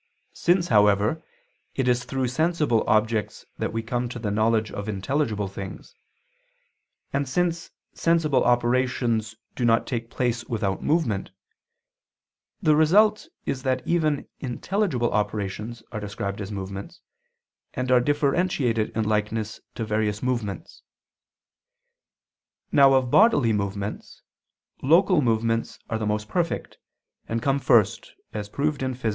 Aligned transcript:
Since, 0.33 0.69
however, 0.69 1.21
it 1.75 1.87
is 1.87 2.05
through 2.05 2.27
sensible 2.29 2.83
objects 2.89 3.45
that 3.59 3.71
we 3.71 3.83
come 3.83 4.09
to 4.09 4.17
the 4.17 4.31
knowledge 4.31 4.71
of 4.71 4.89
intelligible 4.89 5.47
things, 5.47 5.93
and 7.13 7.29
since 7.29 7.69
sensible 7.93 8.43
operations 8.43 9.35
do 9.55 9.63
not 9.63 9.85
take 9.85 10.09
place 10.09 10.43
without 10.45 10.81
movement, 10.81 11.29
the 12.63 12.75
result 12.75 13.27
is 13.45 13.61
that 13.61 13.83
even 13.85 14.27
intelligible 14.39 15.11
operations 15.11 15.83
are 15.91 15.99
described 15.99 16.41
as 16.41 16.51
movements, 16.51 16.99
and 17.75 17.91
are 17.91 18.01
differentiated 18.01 18.89
in 18.97 19.05
likeness 19.07 19.59
to 19.75 19.85
various 19.85 20.23
movements. 20.23 20.81
Now 22.71 22.93
of 22.95 23.11
bodily 23.11 23.53
movements, 23.53 24.23
local 24.81 25.21
movements 25.21 25.77
are 25.91 25.99
the 25.99 26.07
most 26.07 26.27
perfect 26.27 26.79
and 27.29 27.39
come 27.39 27.59
first, 27.59 28.15
as 28.33 28.49
proved 28.49 28.81
in 28.81 28.95
_Phys. 28.95 29.09